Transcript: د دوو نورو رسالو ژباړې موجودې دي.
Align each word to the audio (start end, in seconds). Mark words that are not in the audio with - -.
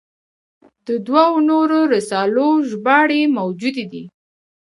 د 0.87 0.87
دوو 1.07 1.27
نورو 1.49 1.79
رسالو 1.93 2.49
ژباړې 2.69 3.21
موجودې 3.37 3.85
دي. 3.91 4.03